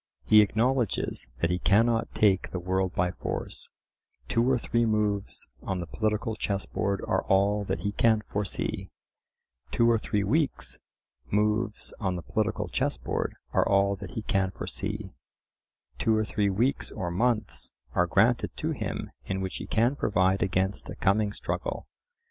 [0.25, 5.85] He acknowledges that he cannot take the world by force—two or three moves on the
[5.85, 10.79] political chess board are all that he can fore see—two or three weeks
[11.29, 17.11] moves on the political chessboard are all that he can foresee—two or three weeks or
[17.11, 21.85] months are granted to him in which he can provide against a coming struggle.